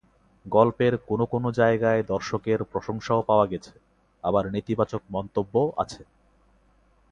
গল্পের 0.45 0.93
কোনো 1.07 1.25
কোনো 1.25 1.47
জায়গায় 1.51 2.01
দর্শকের 2.03 2.59
প্রশংসাও 2.63 3.21
পাওয়া 3.21 3.45
গেছে, 3.47 3.73
আবার 4.23 4.43
নেতিবাচক 4.51 5.01
মন্তব্যও 5.11 5.67
আছে। 5.77 6.01